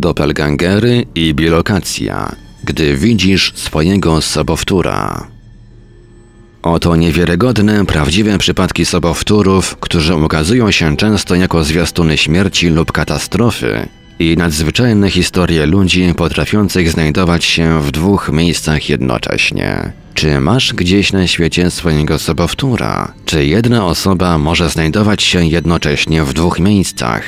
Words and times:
doppelgangery 0.00 1.04
i 1.14 1.34
bilokacja, 1.34 2.36
gdy 2.64 2.96
widzisz 2.96 3.52
swojego 3.54 4.20
sobowtóra. 4.22 5.26
Oto 6.62 6.96
niewiarygodne, 6.96 7.86
prawdziwe 7.86 8.38
przypadki 8.38 8.86
sobowtórów, 8.86 9.76
którzy 9.80 10.14
ukazują 10.14 10.70
się 10.70 10.96
często 10.96 11.34
jako 11.34 11.64
zwiastuny 11.64 12.16
śmierci 12.16 12.68
lub 12.68 12.92
katastrofy 12.92 13.88
i 14.18 14.36
nadzwyczajne 14.36 15.10
historie 15.10 15.66
ludzi 15.66 16.14
potrafiących 16.16 16.90
znajdować 16.90 17.44
się 17.44 17.82
w 17.82 17.90
dwóch 17.90 18.30
miejscach 18.32 18.88
jednocześnie. 18.88 19.92
Czy 20.14 20.40
masz 20.40 20.74
gdzieś 20.74 21.12
na 21.12 21.26
świecie 21.26 21.70
swojego 21.70 22.18
sobowtóra? 22.18 23.12
Czy 23.24 23.46
jedna 23.46 23.86
osoba 23.86 24.38
może 24.38 24.70
znajdować 24.70 25.22
się 25.22 25.46
jednocześnie 25.46 26.24
w 26.24 26.32
dwóch 26.32 26.58
miejscach? 26.60 27.22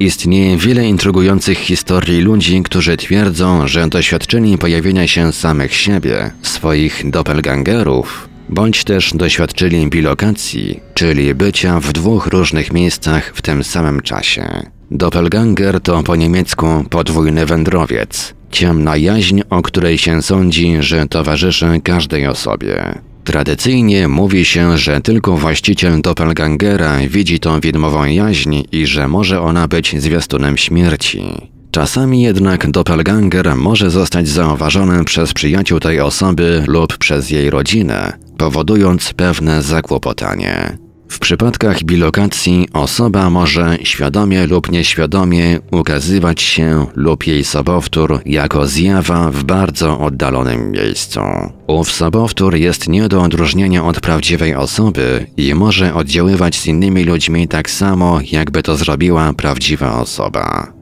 Istnieje 0.00 0.56
wiele 0.56 0.88
intrygujących 0.88 1.58
historii 1.58 2.20
ludzi, 2.20 2.62
którzy 2.62 2.96
twierdzą, 2.96 3.68
że 3.68 3.88
doświadczyli 3.88 4.58
pojawienia 4.58 5.06
się 5.06 5.32
samych 5.32 5.74
siebie, 5.74 6.30
swoich 6.42 7.10
doppelgangerów, 7.10 8.28
bądź 8.48 8.84
też 8.84 9.12
doświadczyli 9.14 9.90
bilokacji, 9.90 10.80
czyli 10.94 11.34
bycia 11.34 11.80
w 11.80 11.92
dwóch 11.92 12.26
różnych 12.26 12.72
miejscach 12.72 13.32
w 13.34 13.42
tym 13.42 13.64
samym 13.64 14.00
czasie. 14.00 14.70
Doppelganger 14.90 15.80
to 15.80 16.02
po 16.02 16.16
niemiecku 16.16 16.84
podwójny 16.90 17.46
wędrowiec, 17.46 18.34
ciemna 18.50 18.96
jaźń, 18.96 19.40
o 19.50 19.62
której 19.62 19.98
się 19.98 20.22
sądzi, 20.22 20.76
że 20.80 21.06
towarzyszy 21.08 21.80
każdej 21.84 22.26
osobie. 22.26 22.98
Tradycyjnie 23.24 24.08
mówi 24.08 24.44
się, 24.44 24.78
że 24.78 25.00
tylko 25.00 25.36
właściciel 25.36 26.00
doppelgangera 26.00 26.98
widzi 27.08 27.40
tą 27.40 27.60
widmową 27.60 28.04
jaźń 28.04 28.62
i 28.72 28.86
że 28.86 29.08
może 29.08 29.40
ona 29.40 29.68
być 29.68 30.02
zwiastunem 30.02 30.56
śmierci. 30.56 31.22
Czasami 31.70 32.22
jednak 32.22 32.70
doppelganger 32.70 33.56
może 33.56 33.90
zostać 33.90 34.28
zauważony 34.28 35.04
przez 35.04 35.32
przyjaciół 35.32 35.80
tej 35.80 36.00
osoby 36.00 36.64
lub 36.66 36.98
przez 36.98 37.30
jej 37.30 37.50
rodzinę, 37.50 38.12
powodując 38.38 39.12
pewne 39.12 39.62
zakłopotanie. 39.62 40.78
W 41.12 41.18
przypadkach 41.18 41.82
bilokacji 41.82 42.68
osoba 42.72 43.30
może 43.30 43.78
świadomie 43.82 44.46
lub 44.46 44.70
nieświadomie 44.70 45.60
ukazywać 45.70 46.42
się 46.42 46.86
lub 46.94 47.26
jej 47.26 47.44
sobowtór 47.44 48.20
jako 48.26 48.66
zjawa 48.66 49.30
w 49.30 49.44
bardzo 49.44 50.00
oddalonym 50.00 50.70
miejscu. 50.70 51.20
Ów 51.66 51.92
sobowtór 51.92 52.54
jest 52.54 52.88
nie 52.88 53.08
do 53.08 53.22
odróżnienia 53.22 53.84
od 53.84 54.00
prawdziwej 54.00 54.54
osoby 54.54 55.26
i 55.36 55.54
może 55.54 55.94
oddziaływać 55.94 56.56
z 56.56 56.66
innymi 56.66 57.04
ludźmi 57.04 57.48
tak 57.48 57.70
samo, 57.70 58.20
jakby 58.32 58.62
to 58.62 58.76
zrobiła 58.76 59.32
prawdziwa 59.32 60.00
osoba. 60.00 60.72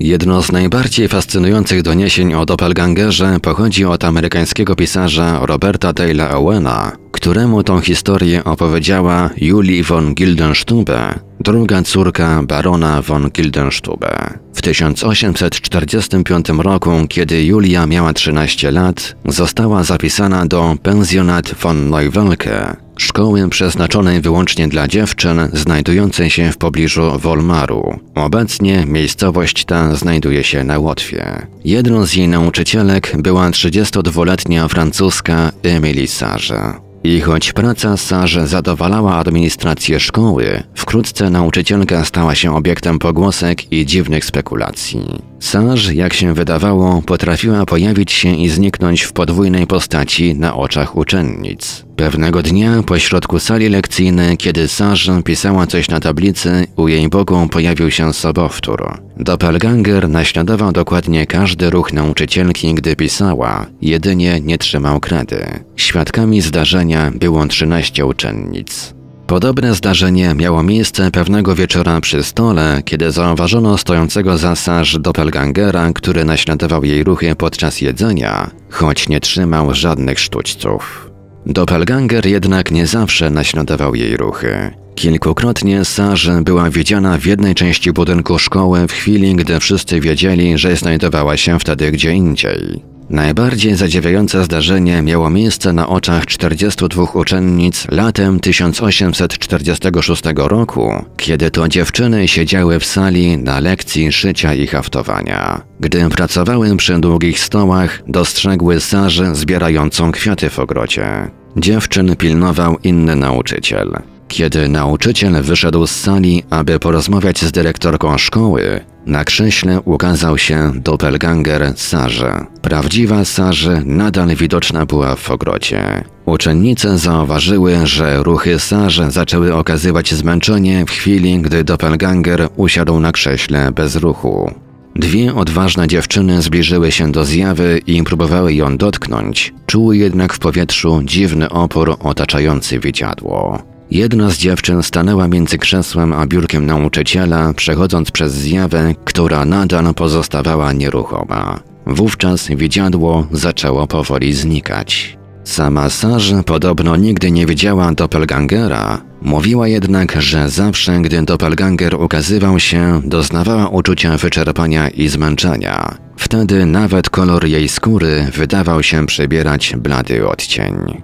Jedno 0.00 0.42
z 0.42 0.52
najbardziej 0.52 1.08
fascynujących 1.08 1.82
doniesień 1.82 2.34
o 2.34 2.46
doppelgangerze 2.46 3.40
pochodzi 3.42 3.84
od 3.84 4.04
amerykańskiego 4.04 4.76
pisarza 4.76 5.46
Roberta 5.46 5.92
Dale'a 5.92 6.34
Owena, 6.34 6.92
któremu 7.12 7.62
tą 7.62 7.80
historię 7.80 8.44
opowiedziała 8.44 9.30
Julie 9.36 9.82
von 9.84 10.14
Gildenstube, 10.14 11.18
druga 11.40 11.82
córka 11.82 12.42
barona 12.42 13.02
von 13.02 13.30
Gildenstube. 13.30 14.43
W 14.64 14.66
1845 14.66 16.46
roku, 16.58 16.90
kiedy 17.08 17.44
Julia 17.44 17.86
miała 17.86 18.12
13 18.12 18.70
lat, 18.70 19.16
została 19.24 19.84
zapisana 19.84 20.46
do 20.46 20.76
Pensjonat 20.82 21.54
von 21.54 21.90
Neuwelke, 21.90 22.76
szkoły 22.96 23.48
przeznaczonej 23.48 24.20
wyłącznie 24.20 24.68
dla 24.68 24.88
dziewczyn, 24.88 25.48
znajdującej 25.52 26.30
się 26.30 26.52
w 26.52 26.56
pobliżu 26.56 27.18
Wolmaru. 27.18 27.98
Obecnie 28.14 28.86
miejscowość 28.86 29.64
ta 29.64 29.94
znajduje 29.94 30.44
się 30.44 30.64
na 30.64 30.78
Łotwie. 30.78 31.46
Jedną 31.64 32.06
z 32.06 32.14
jej 32.14 32.28
nauczycielek 32.28 33.12
była 33.18 33.50
32-letnia 33.50 34.68
francuska 34.68 35.52
Emily 35.62 36.06
Sarze. 36.06 36.83
I 37.04 37.20
choć 37.20 37.52
praca 37.52 37.96
Sarze 37.96 38.46
zadowalała 38.46 39.14
administrację 39.14 40.00
szkoły, 40.00 40.62
wkrótce 40.74 41.30
nauczycielka 41.30 42.04
stała 42.04 42.34
się 42.34 42.56
obiektem 42.56 42.98
pogłosek 42.98 43.72
i 43.72 43.86
dziwnych 43.86 44.24
spekulacji. 44.24 45.33
Sarz, 45.44 45.92
jak 45.92 46.14
się 46.14 46.34
wydawało, 46.34 47.02
potrafiła 47.02 47.66
pojawić 47.66 48.12
się 48.12 48.36
i 48.36 48.48
zniknąć 48.48 49.02
w 49.02 49.12
podwójnej 49.12 49.66
postaci 49.66 50.34
na 50.34 50.56
oczach 50.56 50.96
uczennic. 50.96 51.84
Pewnego 51.96 52.42
dnia 52.42 52.82
pośrodku 52.82 53.38
sali 53.38 53.68
lekcyjnej, 53.68 54.36
kiedy 54.36 54.68
Sarz 54.68 55.10
pisała 55.24 55.66
coś 55.66 55.88
na 55.88 56.00
tablicy, 56.00 56.66
u 56.76 56.88
jej 56.88 57.08
boku 57.08 57.48
pojawił 57.50 57.90
się 57.90 58.12
sobowtór. 58.12 58.98
Doppelganger 59.16 60.08
naśladował 60.08 60.72
dokładnie 60.72 61.26
każdy 61.26 61.70
ruch 61.70 61.92
nauczycielki, 61.92 62.74
gdy 62.74 62.96
pisała, 62.96 63.66
jedynie 63.82 64.40
nie 64.40 64.58
trzymał 64.58 65.00
kredy. 65.00 65.46
Świadkami 65.76 66.40
zdarzenia 66.40 67.10
było 67.14 67.46
13 67.46 68.06
uczennic. 68.06 68.94
Podobne 69.26 69.74
zdarzenie 69.74 70.34
miało 70.34 70.62
miejsce 70.62 71.10
pewnego 71.10 71.54
wieczora 71.54 72.00
przy 72.00 72.22
stole, 72.22 72.82
kiedy 72.84 73.10
zauważono 73.10 73.78
stojącego 73.78 74.38
za 74.38 74.56
Sarz 74.56 74.98
doppelgangera, 74.98 75.92
który 75.92 76.24
naśladował 76.24 76.84
jej 76.84 77.04
ruchy 77.04 77.36
podczas 77.36 77.80
jedzenia, 77.80 78.50
choć 78.70 79.08
nie 79.08 79.20
trzymał 79.20 79.74
żadnych 79.74 80.18
sztućców. 80.18 81.10
Doppelganger 81.46 82.26
jednak 82.26 82.70
nie 82.70 82.86
zawsze 82.86 83.30
naśladował 83.30 83.94
jej 83.94 84.16
ruchy. 84.16 84.70
Kilkukrotnie 84.94 85.84
Sarz 85.84 86.30
była 86.42 86.70
widziana 86.70 87.18
w 87.18 87.26
jednej 87.26 87.54
części 87.54 87.92
budynku 87.92 88.38
szkoły 88.38 88.88
w 88.88 88.92
chwili, 88.92 89.34
gdy 89.36 89.60
wszyscy 89.60 90.00
wiedzieli, 90.00 90.58
że 90.58 90.76
znajdowała 90.76 91.36
się 91.36 91.58
wtedy 91.58 91.92
gdzie 91.92 92.12
indziej. 92.12 92.93
Najbardziej 93.14 93.74
zadziwiające 93.74 94.44
zdarzenie 94.44 95.02
miało 95.02 95.30
miejsce 95.30 95.72
na 95.72 95.88
oczach 95.88 96.26
42 96.26 97.02
uczennic 97.02 97.86
latem 97.90 98.40
1846 98.40 100.22
roku, 100.36 101.04
kiedy 101.16 101.50
to 101.50 101.68
dziewczyny 101.68 102.28
siedziały 102.28 102.80
w 102.80 102.84
sali 102.84 103.38
na 103.38 103.60
lekcji 103.60 104.12
szycia 104.12 104.54
i 104.54 104.66
haftowania. 104.66 105.62
Gdy 105.80 106.08
pracowały 106.08 106.76
przy 106.76 106.98
długich 106.98 107.40
stołach, 107.40 108.02
dostrzegły 108.08 108.80
Sarzę 108.80 109.34
zbierającą 109.34 110.12
kwiaty 110.12 110.50
w 110.50 110.58
ogrodzie. 110.58 111.30
Dziewczyn 111.56 112.16
pilnował 112.16 112.76
inny 112.84 113.16
nauczyciel. 113.16 113.92
Kiedy 114.28 114.68
nauczyciel 114.68 115.42
wyszedł 115.42 115.86
z 115.86 115.90
sali, 115.90 116.42
aby 116.50 116.78
porozmawiać 116.78 117.38
z 117.38 117.52
dyrektorką 117.52 118.18
szkoły, 118.18 118.80
na 119.06 119.24
krześle 119.24 119.80
ukazał 119.80 120.38
się 120.38 120.72
doppelganger 120.74 121.72
Sarze. 121.76 122.46
Prawdziwa 122.62 123.24
Sarze 123.24 123.82
nadal 123.84 124.28
widoczna 124.28 124.86
była 124.86 125.16
w 125.16 125.30
ogrodzie. 125.30 126.04
Uczennice 126.26 126.98
zauważyły, 126.98 127.86
że 127.86 128.22
ruchy 128.22 128.58
Sarze 128.58 129.10
zaczęły 129.10 129.54
okazywać 129.54 130.14
zmęczenie 130.14 130.84
w 130.86 130.90
chwili, 130.90 131.38
gdy 131.38 131.64
doppelganger 131.64 132.48
usiadł 132.56 133.00
na 133.00 133.12
krześle 133.12 133.72
bez 133.72 133.96
ruchu. 133.96 134.50
Dwie 134.96 135.34
odważne 135.34 135.88
dziewczyny 135.88 136.42
zbliżyły 136.42 136.92
się 136.92 137.12
do 137.12 137.24
zjawy 137.24 137.80
i 137.86 138.02
próbowały 138.02 138.54
ją 138.54 138.76
dotknąć, 138.76 139.54
czuły 139.66 139.96
jednak 139.96 140.32
w 140.32 140.38
powietrzu 140.38 141.00
dziwny 141.04 141.48
opór 141.48 141.96
otaczający 142.00 142.78
widziadło. 142.80 143.73
Jedna 143.90 144.30
z 144.30 144.38
dziewczyn 144.38 144.82
stanęła 144.82 145.28
między 145.28 145.58
krzesłem 145.58 146.12
a 146.12 146.26
biurkiem 146.26 146.66
nauczyciela, 146.66 147.54
przechodząc 147.54 148.10
przez 148.10 148.32
zjawę, 148.32 148.94
która 149.04 149.44
nadal 149.44 149.94
pozostawała 149.94 150.72
nieruchoma. 150.72 151.60
Wówczas 151.86 152.48
widziadło 152.48 153.26
zaczęło 153.32 153.86
powoli 153.86 154.32
znikać. 154.32 155.18
Sama 155.44 155.90
Sarz 155.90 156.32
podobno 156.46 156.96
nigdy 156.96 157.30
nie 157.30 157.46
widziała 157.46 157.92
doppelgangera, 157.92 159.00
mówiła 159.22 159.68
jednak, 159.68 160.22
że 160.22 160.50
zawsze 160.50 161.00
gdy 161.00 161.22
doppelganger 161.22 161.94
ukazywał 161.94 162.60
się, 162.60 163.00
doznawała 163.04 163.68
uczucia 163.68 164.16
wyczerpania 164.16 164.88
i 164.88 165.08
zmęczenia. 165.08 165.94
Wtedy 166.16 166.66
nawet 166.66 167.10
kolor 167.10 167.46
jej 167.46 167.68
skóry 167.68 168.26
wydawał 168.34 168.82
się 168.82 169.06
przybierać 169.06 169.74
blady 169.76 170.28
odcień. 170.28 171.02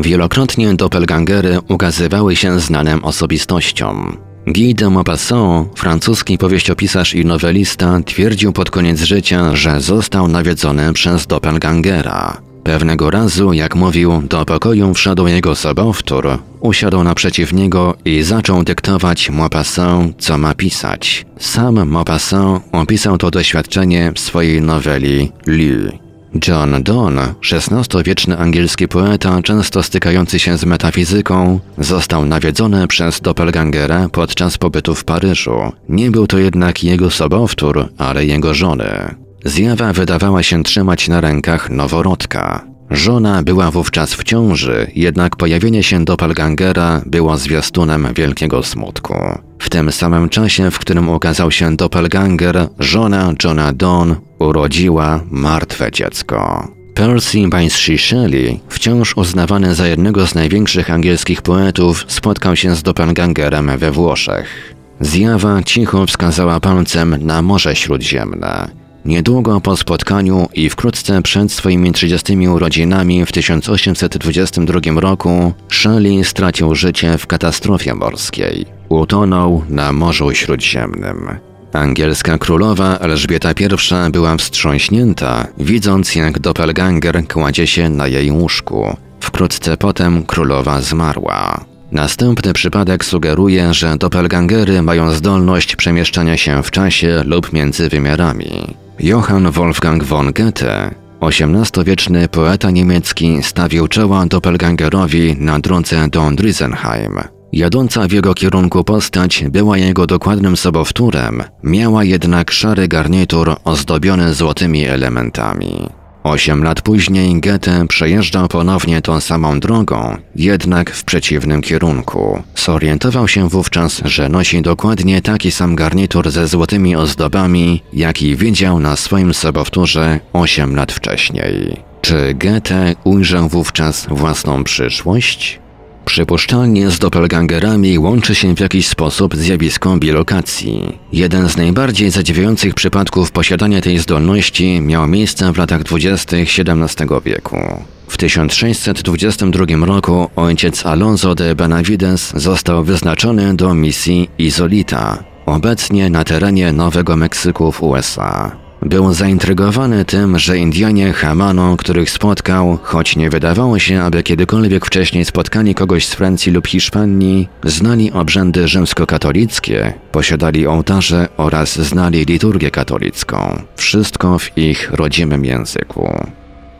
Wielokrotnie 0.00 0.74
doppelgangery 0.74 1.58
ukazywały 1.68 2.36
się 2.36 2.60
znanym 2.60 3.04
osobistościom. 3.04 4.16
Guy 4.46 4.74
de 4.74 4.90
Maupassant, 4.90 5.78
francuski 5.78 6.38
powieściopisarz 6.38 7.14
i 7.14 7.24
nowelista, 7.24 8.00
twierdził 8.06 8.52
pod 8.52 8.70
koniec 8.70 9.00
życia, 9.00 9.56
że 9.56 9.80
został 9.80 10.28
nawiedzony 10.28 10.92
przez 10.92 11.26
doppelgangera. 11.26 12.40
Pewnego 12.64 13.10
razu, 13.10 13.52
jak 13.52 13.74
mówił, 13.76 14.22
do 14.28 14.44
pokoju 14.44 14.94
wszedł 14.94 15.26
jego 15.26 15.54
sobowtór, 15.54 16.38
usiadł 16.60 17.02
naprzeciw 17.02 17.52
niego 17.52 17.96
i 18.04 18.22
zaczął 18.22 18.64
dyktować 18.64 19.30
Maupassant, 19.30 20.16
co 20.18 20.38
ma 20.38 20.54
pisać. 20.54 21.26
Sam 21.38 21.88
Maupassant 21.88 22.62
opisał 22.72 23.18
to 23.18 23.30
doświadczenie 23.30 24.12
w 24.14 24.20
swojej 24.20 24.62
noweli 24.62 25.32
Lu. 25.46 26.09
John 26.48 26.82
Donne, 26.82 27.34
XVI-wieczny 27.52 28.38
angielski 28.38 28.88
poeta, 28.88 29.42
często 29.42 29.82
stykający 29.82 30.38
się 30.38 30.58
z 30.58 30.64
metafizyką, 30.64 31.60
został 31.78 32.24
nawiedzony 32.24 32.86
przez 32.86 33.20
doppelgangera 33.20 34.08
podczas 34.08 34.58
pobytu 34.58 34.94
w 34.94 35.04
Paryżu. 35.04 35.72
Nie 35.88 36.10
był 36.10 36.26
to 36.26 36.38
jednak 36.38 36.84
jego 36.84 37.10
sobowtór, 37.10 37.88
ale 37.98 38.24
jego 38.24 38.54
żony. 38.54 39.14
Zjawa 39.44 39.92
wydawała 39.92 40.42
się 40.42 40.62
trzymać 40.62 41.08
na 41.08 41.20
rękach 41.20 41.70
noworodka. 41.70 42.69
Żona 42.90 43.42
była 43.42 43.70
wówczas 43.70 44.14
w 44.14 44.24
ciąży, 44.24 44.90
jednak 44.94 45.36
pojawienie 45.36 45.82
się 45.82 46.04
doppelgangera 46.04 47.02
było 47.06 47.36
zwiastunem 47.36 48.08
wielkiego 48.14 48.62
smutku. 48.62 49.14
W 49.58 49.70
tym 49.70 49.92
samym 49.92 50.28
czasie, 50.28 50.70
w 50.70 50.78
którym 50.78 51.08
ukazał 51.08 51.50
się 51.50 51.76
doppelganger, 51.76 52.68
żona 52.78 53.32
Johna 53.44 53.72
Donne 53.72 54.16
urodziła 54.38 55.20
martwe 55.30 55.92
dziecko. 55.92 56.68
Percy 56.94 57.48
Bysshe 57.48 57.98
Shelley, 57.98 58.60
wciąż 58.68 59.16
uznawany 59.16 59.74
za 59.74 59.86
jednego 59.86 60.26
z 60.26 60.34
największych 60.34 60.90
angielskich 60.90 61.42
poetów, 61.42 62.04
spotkał 62.08 62.56
się 62.56 62.76
z 62.76 62.82
doppelgangerem 62.82 63.78
we 63.78 63.90
Włoszech. 63.90 64.74
Zjawa 65.00 65.62
cicho 65.62 66.06
wskazała 66.06 66.60
palcem 66.60 67.16
na 67.26 67.42
Morze 67.42 67.76
Śródziemne. 67.76 68.79
Niedługo 69.04 69.60
po 69.60 69.76
spotkaniu 69.76 70.48
i 70.54 70.70
wkrótce 70.70 71.22
przed 71.22 71.52
swoimi 71.52 71.92
30 71.92 72.48
urodzinami 72.48 73.26
w 73.26 73.32
1822 73.32 75.00
roku 75.00 75.52
Shelley 75.68 76.24
stracił 76.24 76.74
życie 76.74 77.18
w 77.18 77.26
katastrofie 77.26 77.94
morskiej. 77.94 78.66
Utonął 78.88 79.62
na 79.68 79.92
Morzu 79.92 80.34
Śródziemnym. 80.34 81.38
Angielska 81.72 82.38
królowa 82.38 82.98
Elżbieta 82.98 83.52
I 83.52 84.10
była 84.10 84.36
wstrząśnięta, 84.36 85.46
widząc 85.58 86.14
jak 86.14 86.38
doppelganger 86.38 87.28
kładzie 87.28 87.66
się 87.66 87.88
na 87.88 88.06
jej 88.06 88.30
łóżku. 88.30 88.96
Wkrótce 89.20 89.76
potem 89.76 90.22
królowa 90.22 90.80
zmarła. 90.80 91.64
Następny 91.92 92.52
przypadek 92.52 93.04
sugeruje, 93.04 93.74
że 93.74 93.96
doppelgangery 93.98 94.82
mają 94.82 95.10
zdolność 95.10 95.76
przemieszczania 95.76 96.36
się 96.36 96.62
w 96.62 96.70
czasie 96.70 97.22
lub 97.24 97.52
między 97.52 97.88
wymiarami. 97.88 98.74
Johann 99.02 99.52
Wolfgang 99.52 100.04
von 100.04 100.32
Goethe, 100.32 100.94
XVIII-wieczny 101.20 102.28
poeta 102.28 102.70
niemiecki, 102.70 103.42
stawił 103.42 103.88
czoła 103.88 104.26
doppelgangerowi 104.26 105.36
na 105.38 105.58
drodze 105.58 106.08
do 106.08 106.30
Drisenheim. 106.30 107.18
Jadąca 107.52 108.08
w 108.08 108.12
jego 108.12 108.34
kierunku 108.34 108.84
postać 108.84 109.44
była 109.50 109.78
jego 109.78 110.06
dokładnym 110.06 110.56
sobowtórem, 110.56 111.42
miała 111.62 112.04
jednak 112.04 112.50
szary 112.50 112.88
garnitur 112.88 113.56
ozdobiony 113.64 114.34
złotymi 114.34 114.84
elementami. 114.84 115.99
Osiem 116.22 116.64
lat 116.64 116.82
później 116.82 117.40
Goethe 117.40 117.86
przejeżdżał 117.86 118.48
ponownie 118.48 119.02
tą 119.02 119.20
samą 119.20 119.60
drogą, 119.60 120.16
jednak 120.36 120.90
w 120.90 121.04
przeciwnym 121.04 121.62
kierunku. 121.62 122.42
Zorientował 122.56 123.28
się 123.28 123.48
wówczas, 123.48 124.02
że 124.04 124.28
nosi 124.28 124.62
dokładnie 124.62 125.22
taki 125.22 125.50
sam 125.50 125.76
garnitur 125.76 126.30
ze 126.30 126.48
złotymi 126.48 126.96
ozdobami, 126.96 127.82
jaki 127.92 128.36
widział 128.36 128.80
na 128.80 128.96
swoim 128.96 129.34
sobowtórze 129.34 130.20
osiem 130.32 130.76
lat 130.76 130.92
wcześniej. 130.92 131.76
Czy 132.00 132.34
Goethe 132.34 132.94
ujrzał 133.04 133.48
wówczas 133.48 134.06
własną 134.10 134.64
przyszłość? 134.64 135.60
Przypuszczalnie 136.10 136.90
z 136.90 136.98
doppelgangerami 136.98 137.98
łączy 137.98 138.34
się 138.34 138.56
w 138.56 138.60
jakiś 138.60 138.88
sposób 138.88 139.36
zjawisko 139.36 139.96
bilokacji. 139.96 140.98
Jeden 141.12 141.48
z 141.48 141.56
najbardziej 141.56 142.10
zadziwiających 142.10 142.74
przypadków 142.74 143.30
posiadania 143.30 143.80
tej 143.80 143.98
zdolności 143.98 144.80
miał 144.80 145.08
miejsce 145.08 145.52
w 145.52 145.58
latach 145.58 145.82
20. 145.82 146.36
XVII 146.36 147.06
wieku. 147.24 147.84
W 148.08 148.16
1622 148.16 149.86
roku 149.86 150.30
ojciec 150.36 150.86
Alonso 150.86 151.34
de 151.34 151.54
Benavides 151.54 152.32
został 152.36 152.84
wyznaczony 152.84 153.56
do 153.56 153.74
misji 153.74 154.30
Izolita, 154.38 155.24
obecnie 155.46 156.10
na 156.10 156.24
terenie 156.24 156.72
Nowego 156.72 157.16
Meksyku 157.16 157.72
w 157.72 157.82
USA. 157.82 158.56
Był 158.82 159.14
zaintrygowany 159.14 160.04
tym, 160.04 160.38
że 160.38 160.58
Indianie 160.58 161.12
Hamano, 161.12 161.76
których 161.76 162.10
spotkał, 162.10 162.78
choć 162.82 163.16
nie 163.16 163.30
wydawało 163.30 163.78
się, 163.78 164.02
aby 164.02 164.22
kiedykolwiek 164.22 164.86
wcześniej 164.86 165.24
spotkali 165.24 165.74
kogoś 165.74 166.06
z 166.06 166.14
Francji 166.14 166.52
lub 166.52 166.66
Hiszpanii, 166.66 167.48
znali 167.64 168.12
obrzędy 168.12 168.68
rzymskokatolickie, 168.68 169.92
posiadali 170.12 170.66
ołtarze 170.66 171.28
oraz 171.36 171.78
znali 171.78 172.24
liturgię 172.24 172.70
katolicką. 172.70 173.62
Wszystko 173.76 174.38
w 174.38 174.58
ich 174.58 174.90
rodzimym 174.92 175.44
języku. 175.44 176.26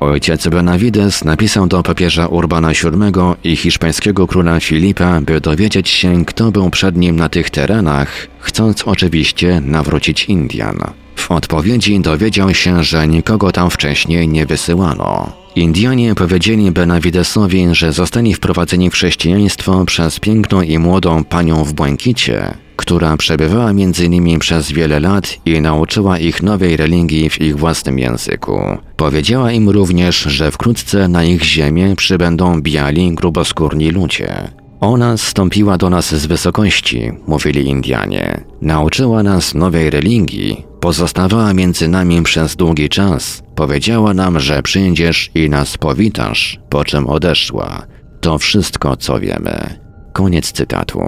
Ojciec 0.00 0.48
Benavides 0.48 1.24
napisał 1.24 1.66
do 1.66 1.82
papieża 1.82 2.26
Urbana 2.26 2.68
VII 2.68 3.50
i 3.52 3.56
hiszpańskiego 3.56 4.26
króla 4.26 4.60
Filipa, 4.60 5.20
by 5.20 5.40
dowiedzieć 5.40 5.88
się, 5.88 6.24
kto 6.24 6.52
był 6.52 6.70
przed 6.70 6.96
nim 6.96 7.16
na 7.16 7.28
tych 7.28 7.50
terenach, 7.50 8.26
chcąc 8.38 8.82
oczywiście 8.82 9.60
nawrócić 9.60 10.24
Indian. 10.24 10.78
W 11.20 11.30
odpowiedzi 11.30 12.00
dowiedział 12.00 12.54
się, 12.54 12.84
że 12.84 13.08
nikogo 13.08 13.52
tam 13.52 13.70
wcześniej 13.70 14.28
nie 14.28 14.46
wysyłano. 14.46 15.32
Indianie 15.56 16.14
powiedzieli 16.14 16.70
Benavidesowi, 16.70 17.66
że 17.72 17.92
zostali 17.92 18.34
wprowadzeni 18.34 18.90
w 18.90 18.92
chrześcijaństwo 18.92 19.84
przez 19.84 20.20
piękną 20.20 20.62
i 20.62 20.78
młodą 20.78 21.24
panią 21.24 21.64
w 21.64 21.72
błękicie, 21.72 22.54
która 22.76 23.16
przebywała 23.16 23.72
między 23.72 24.08
nimi 24.08 24.38
przez 24.38 24.72
wiele 24.72 25.00
lat 25.00 25.36
i 25.46 25.60
nauczyła 25.60 26.18
ich 26.18 26.42
nowej 26.42 26.76
religii 26.76 27.30
w 27.30 27.40
ich 27.40 27.56
własnym 27.58 27.98
języku. 27.98 28.60
Powiedziała 28.96 29.52
im 29.52 29.68
również, 29.68 30.16
że 30.22 30.50
wkrótce 30.50 31.08
na 31.08 31.24
ich 31.24 31.44
ziemię 31.44 31.96
przybędą 31.96 32.62
biali, 32.62 33.14
gruboskórni 33.14 33.90
ludzie. 33.90 34.50
Ona 34.80 35.16
stąpiła 35.16 35.78
do 35.78 35.90
nas 35.90 36.14
z 36.14 36.26
wysokości, 36.26 37.12
mówili 37.26 37.68
Indianie. 37.68 38.44
Nauczyła 38.62 39.22
nas 39.22 39.54
nowej 39.54 39.90
religii, 39.90 40.69
pozostawała 40.80 41.54
między 41.54 41.88
nami 41.88 42.22
przez 42.22 42.56
długi 42.56 42.88
czas. 42.88 43.42
Powiedziała 43.54 44.14
nam, 44.14 44.40
że 44.40 44.62
przyjdziesz 44.62 45.30
i 45.34 45.50
nas 45.50 45.78
powitasz, 45.78 46.58
po 46.68 46.84
czym 46.84 47.06
odeszła. 47.06 47.86
To 48.20 48.38
wszystko, 48.38 48.96
co 48.96 49.20
wiemy. 49.20 49.78
Koniec 50.12 50.52
cytatu. 50.52 51.00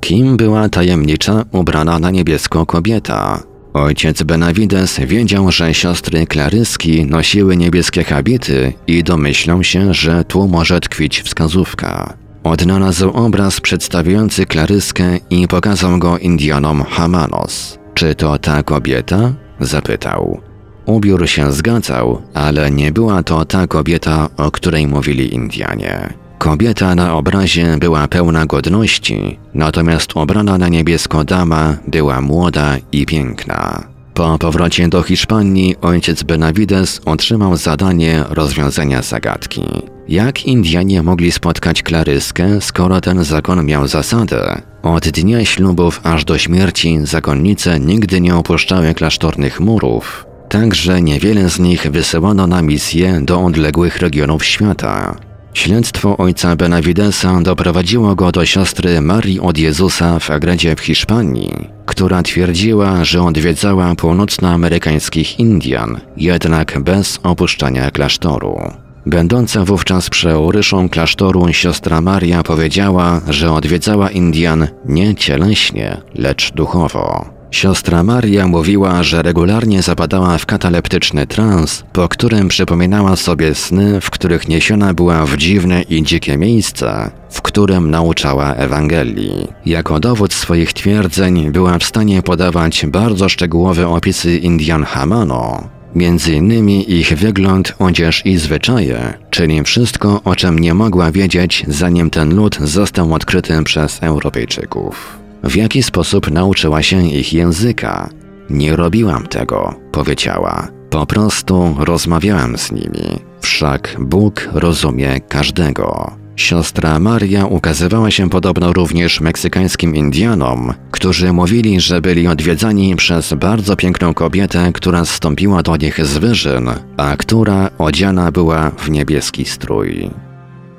Kim 0.00 0.36
była 0.36 0.68
tajemnicza, 0.68 1.44
ubrana 1.52 1.98
na 1.98 2.10
niebiesko 2.10 2.66
kobieta? 2.66 3.42
Ojciec 3.74 4.22
Benavides 4.22 5.00
wiedział, 5.00 5.52
że 5.52 5.74
siostry 5.74 6.26
Klaryski 6.26 7.06
nosiły 7.06 7.56
niebieskie 7.56 8.04
habity 8.04 8.72
i 8.86 9.04
domyślał 9.04 9.64
się, 9.64 9.94
że 9.94 10.24
tu 10.24 10.48
może 10.48 10.80
tkwić 10.80 11.22
wskazówka. 11.22 12.14
Odnalazł 12.44 13.10
obraz 13.10 13.60
przedstawiający 13.60 14.46
Klaryskę 14.46 15.18
i 15.30 15.48
pokazał 15.48 15.98
go 15.98 16.18
Indianom 16.18 16.82
Hamanos. 16.82 17.77
Czy 17.98 18.14
to 18.14 18.38
ta 18.38 18.62
kobieta? 18.62 19.32
zapytał. 19.60 20.40
Ubiór 20.86 21.28
się 21.28 21.52
zgadzał, 21.52 22.22
ale 22.34 22.70
nie 22.70 22.92
była 22.92 23.22
to 23.22 23.44
ta 23.44 23.66
kobieta, 23.66 24.28
o 24.36 24.50
której 24.50 24.86
mówili 24.86 25.34
Indianie. 25.34 26.14
Kobieta 26.38 26.94
na 26.94 27.14
obrazie 27.14 27.76
była 27.80 28.08
pełna 28.08 28.46
godności, 28.46 29.38
natomiast 29.54 30.16
ubrana 30.16 30.58
na 30.58 30.68
niebiesko 30.68 31.24
dama 31.24 31.76
była 31.86 32.20
młoda 32.20 32.76
i 32.92 33.06
piękna. 33.06 33.88
Po 34.14 34.38
powrocie 34.38 34.88
do 34.88 35.02
Hiszpanii 35.02 35.76
ojciec 35.80 36.22
Benavides 36.22 37.00
otrzymał 37.04 37.56
zadanie 37.56 38.24
rozwiązania 38.30 39.02
zagadki. 39.02 39.62
Jak 40.08 40.46
Indianie 40.46 41.02
mogli 41.02 41.32
spotkać 41.32 41.82
Klaryskę, 41.82 42.60
skoro 42.60 43.00
ten 43.00 43.24
zakon 43.24 43.66
miał 43.66 43.86
zasadę? 43.86 44.62
Od 44.82 45.08
dnia 45.08 45.44
ślubów 45.44 46.00
aż 46.04 46.24
do 46.24 46.38
śmierci 46.38 46.98
zakonnice 47.02 47.80
nigdy 47.80 48.20
nie 48.20 48.36
opuszczały 48.36 48.94
klasztornych 48.94 49.60
murów. 49.60 50.26
Także 50.48 51.02
niewiele 51.02 51.50
z 51.50 51.58
nich 51.58 51.90
wysyłano 51.90 52.46
na 52.46 52.62
misje 52.62 53.20
do 53.22 53.40
odległych 53.40 53.96
regionów 53.96 54.44
świata. 54.44 55.16
Śledztwo 55.54 56.16
ojca 56.16 56.56
Benavidesa 56.56 57.40
doprowadziło 57.40 58.14
go 58.14 58.32
do 58.32 58.46
siostry 58.46 59.00
Marii 59.00 59.40
od 59.40 59.58
Jezusa 59.58 60.18
w 60.18 60.30
Agredzie 60.30 60.76
w 60.76 60.80
Hiszpanii, 60.80 61.68
która 61.86 62.22
twierdziła, 62.22 63.04
że 63.04 63.22
odwiedzała 63.22 63.94
północnoamerykańskich 63.94 65.40
Indian, 65.40 66.00
jednak 66.16 66.78
bez 66.80 67.20
opuszczania 67.22 67.90
klasztoru. 67.90 68.87
Będąca 69.08 69.64
wówczas 69.64 70.10
przeoryszą 70.10 70.88
klasztoru 70.88 71.52
siostra 71.52 72.00
Maria 72.00 72.42
powiedziała, 72.42 73.20
że 73.28 73.52
odwiedzała 73.52 74.10
Indian 74.10 74.68
nie 74.84 75.14
cieleśnie, 75.14 75.96
lecz 76.14 76.52
duchowo. 76.52 77.24
Siostra 77.50 78.02
Maria 78.02 78.46
mówiła, 78.46 79.02
że 79.02 79.22
regularnie 79.22 79.82
zapadała 79.82 80.38
w 80.38 80.46
kataleptyczny 80.46 81.26
trans, 81.26 81.84
po 81.92 82.08
którym 82.08 82.48
przypominała 82.48 83.16
sobie 83.16 83.54
sny, 83.54 84.00
w 84.00 84.10
których 84.10 84.48
niesiona 84.48 84.94
była 84.94 85.26
w 85.26 85.36
dziwne 85.36 85.82
i 85.82 86.02
dzikie 86.02 86.38
miejsce, 86.38 87.10
w 87.30 87.42
którym 87.42 87.90
nauczała 87.90 88.54
Ewangelii. 88.54 89.48
Jako 89.66 90.00
dowód 90.00 90.32
swoich 90.32 90.72
twierdzeń 90.72 91.50
była 91.50 91.78
w 91.78 91.84
stanie 91.84 92.22
podawać 92.22 92.86
bardzo 92.86 93.28
szczegółowe 93.28 93.88
opisy 93.88 94.36
Indian 94.36 94.84
Hamano, 94.84 95.77
Między 95.94 96.32
innymi 96.32 96.92
ich 96.92 97.18
wygląd, 97.18 97.74
odzież 97.78 98.26
i 98.26 98.38
zwyczaje, 98.38 99.14
czyli 99.30 99.62
wszystko, 99.62 100.20
o 100.24 100.36
czym 100.36 100.58
nie 100.58 100.74
mogła 100.74 101.12
wiedzieć, 101.12 101.64
zanim 101.68 102.10
ten 102.10 102.34
lud 102.36 102.58
został 102.60 103.14
odkryty 103.14 103.62
przez 103.64 104.02
Europejczyków. 104.02 105.18
W 105.44 105.56
jaki 105.56 105.82
sposób 105.82 106.30
nauczyła 106.30 106.82
się 106.82 107.06
ich 107.06 107.32
języka? 107.32 108.10
Nie 108.50 108.76
robiłam 108.76 109.26
tego, 109.26 109.74
powiedziała. 109.92 110.68
Po 110.90 111.06
prostu 111.06 111.76
rozmawiałem 111.78 112.58
z 112.58 112.72
nimi. 112.72 113.18
Wszak 113.40 113.96
Bóg 113.98 114.48
rozumie 114.52 115.20
każdego. 115.20 116.17
Siostra 116.38 116.98
Maria 117.00 117.46
ukazywała 117.46 118.10
się 118.10 118.30
podobno 118.30 118.72
również 118.72 119.20
meksykańskim 119.20 119.96
Indianom, 119.96 120.74
którzy 120.90 121.32
mówili, 121.32 121.80
że 121.80 122.00
byli 122.00 122.28
odwiedzani 122.28 122.96
przez 122.96 123.34
bardzo 123.34 123.76
piękną 123.76 124.14
kobietę, 124.14 124.70
która 124.74 125.04
zstąpiła 125.04 125.62
do 125.62 125.76
nich 125.76 126.06
z 126.06 126.18
wyżyn, 126.18 126.70
a 126.96 127.16
która 127.16 127.70
odziana 127.78 128.32
była 128.32 128.70
w 128.70 128.90
niebieski 128.90 129.44
strój. 129.44 130.10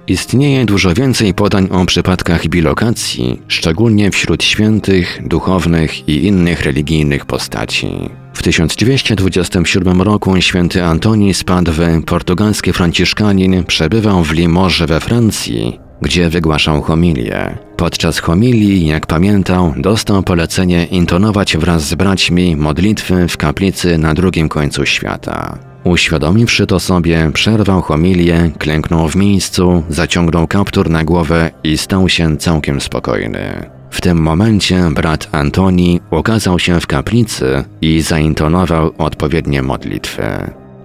Istnieje 0.10 0.66
dużo 0.66 0.94
więcej 0.94 1.34
podań 1.34 1.68
o 1.72 1.86
przypadkach 1.86 2.48
bilokacji, 2.48 3.42
szczególnie 3.48 4.12
wśród 4.12 4.44
świętych, 4.44 5.22
duchownych 5.26 6.10
i 6.10 6.26
innych 6.26 6.62
religijnych 6.62 7.26
postaci. 7.26 7.88
W 8.34 8.44
1227 8.44 10.02
roku 10.02 10.42
święty 10.42 10.84
Antoni 10.84 11.34
z 11.34 11.44
Padwy, 11.44 12.02
portugalski 12.06 12.74
franciszkanin, 12.74 13.64
przebywał 13.64 14.24
w 14.24 14.32
Limoges 14.32 14.88
we 14.88 15.00
Francji, 15.00 15.80
gdzie 16.02 16.30
wygłaszał 16.30 16.82
homilię. 16.82 17.58
Podczas 17.78 18.20
homilii, 18.20 18.88
jak 18.88 19.08
pamiętał, 19.08 19.74
dostał 19.78 20.24
polecenie 20.24 20.86
intonować 20.86 21.58
wraz 21.58 21.88
z 21.88 21.96
braćmi 21.96 22.56
modlitwy 22.56 23.28
w 23.28 23.38
kaplicy 23.38 23.98
na 23.98 24.14
drugim 24.14 24.50
końcu 24.50 24.86
świata. 24.86 25.69
Uświadomiwszy 25.84 26.68
to 26.68 26.80
sobie, 26.80 27.32
przerwał 27.34 27.82
homilię, 27.82 28.52
klęknął 28.58 29.08
w 29.08 29.16
miejscu, 29.16 29.84
zaciągnął 29.90 30.48
kaptur 30.48 30.90
na 30.90 31.04
głowę 31.04 31.52
i 31.64 31.78
stał 31.78 32.10
się 32.10 32.38
całkiem 32.38 32.82
spokojny. 32.82 33.70
W 33.90 34.02
tym 34.02 34.22
momencie 34.22 34.90
brat 34.96 35.30
Antoni 35.32 36.00
ukazał 36.12 36.60
się 36.60 36.80
w 36.80 36.88
kaplicy 36.88 37.64
i 37.82 38.02
zaintonował 38.02 38.92
odpowiednie 38.98 39.62
modlitwy. 39.62 40.24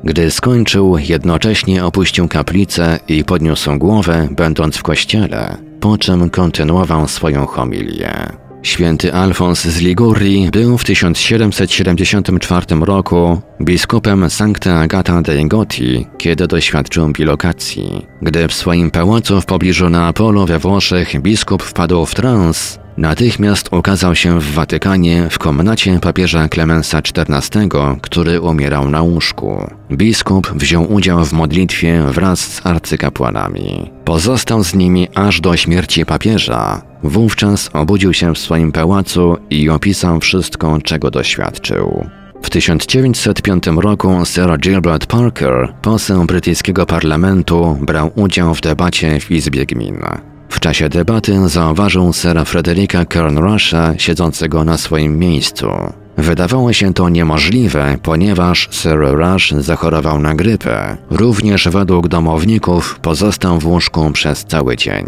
Gdy 0.04 0.30
skończył, 0.30 0.98
jednocześnie 0.98 1.84
opuścił 1.84 2.28
kaplicę 2.28 2.98
i 3.08 3.24
podniósł 3.24 3.78
głowę, 3.78 4.28
będąc 4.30 4.76
w 4.76 4.82
kościele, 4.82 5.56
po 5.80 5.98
czym 5.98 6.30
kontynuował 6.30 7.08
swoją 7.08 7.46
homilię. 7.46 8.43
Święty 8.64 9.14
Alfons 9.14 9.64
z 9.64 9.80
Ligurii 9.80 10.50
był 10.50 10.78
w 10.78 10.84
1774 10.84 12.66
roku 12.80 13.40
biskupem 13.60 14.30
Sancta 14.30 14.80
Agata 14.80 15.22
dei 15.22 15.48
Goti, 15.48 16.06
kiedy 16.18 16.46
doświadczył 16.46 17.08
bilokacji. 17.08 18.06
Gdy 18.22 18.48
w 18.48 18.54
swoim 18.54 18.90
pałacu 18.90 19.40
w 19.40 19.46
pobliżu 19.46 19.90
Neapolu 19.90 20.46
we 20.46 20.58
Włoszech 20.58 21.22
biskup 21.22 21.62
wpadł 21.62 22.06
w 22.06 22.14
trans, 22.14 22.78
Natychmiast 22.96 23.72
ukazał 23.72 24.14
się 24.14 24.40
w 24.40 24.54
Watykanie 24.54 25.28
w 25.30 25.38
komnacie 25.38 25.98
papieża 26.00 26.48
Klemensa 26.48 26.98
XIV, 26.98 27.68
który 28.02 28.40
umierał 28.40 28.88
na 28.90 29.02
łóżku. 29.02 29.70
Biskup 29.92 30.52
wziął 30.54 30.92
udział 30.92 31.24
w 31.24 31.32
modlitwie 31.32 32.02
wraz 32.02 32.40
z 32.40 32.66
arcykapłanami. 32.66 33.90
Pozostał 34.04 34.64
z 34.64 34.74
nimi 34.74 35.08
aż 35.14 35.40
do 35.40 35.56
śmierci 35.56 36.06
papieża. 36.06 36.82
Wówczas 37.02 37.70
obudził 37.72 38.12
się 38.12 38.34
w 38.34 38.38
swoim 38.38 38.72
pałacu 38.72 39.36
i 39.50 39.70
opisał 39.70 40.20
wszystko, 40.20 40.78
czego 40.84 41.10
doświadczył. 41.10 42.06
W 42.42 42.50
1905 42.50 43.64
roku 43.76 44.24
Sir 44.24 44.58
Gilbert 44.58 45.06
Parker, 45.06 45.74
poseł 45.82 46.24
brytyjskiego 46.24 46.86
parlamentu, 46.86 47.78
brał 47.80 48.10
udział 48.14 48.54
w 48.54 48.60
debacie 48.60 49.20
w 49.20 49.30
Izbie 49.30 49.66
Gmin. 49.66 50.33
Czasie 50.64 50.88
debaty 50.88 51.48
zauważył 51.48 52.12
sera 52.12 52.44
Frederika 52.44 53.04
Kernrusha 53.04 53.94
siedzącego 53.98 54.64
na 54.64 54.78
swoim 54.78 55.18
miejscu. 55.18 55.68
Wydawało 56.16 56.72
się 56.72 56.94
to 56.94 57.08
niemożliwe, 57.08 57.98
ponieważ 58.02 58.68
Sir 58.70 58.98
Rush 58.98 59.50
zachorował 59.50 60.18
na 60.18 60.34
grypę. 60.34 60.96
Również 61.10 61.68
według 61.68 62.08
domowników 62.08 62.98
pozostał 63.02 63.58
w 63.58 63.66
łóżku 63.66 64.10
przez 64.10 64.44
cały 64.44 64.76
dzień. 64.76 65.06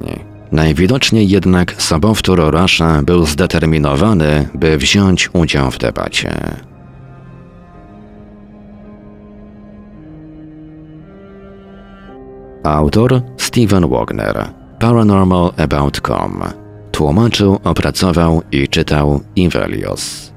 Najwidoczniej 0.52 1.28
jednak 1.28 1.82
sobowtór 1.82 2.54
Rusha 2.60 3.02
był 3.02 3.26
zdeterminowany, 3.26 4.48
by 4.54 4.78
wziąć 4.78 5.30
udział 5.32 5.70
w 5.70 5.78
debacie. 5.78 6.56
Autor 12.64 13.22
Steven 13.36 13.88
Wagner 13.88 14.65
paranormalabout.com. 14.78 16.42
Tłumaczył, 16.92 17.58
opracował 17.64 18.42
i 18.52 18.68
czytał 18.68 19.20
Ivelios. 19.36 20.35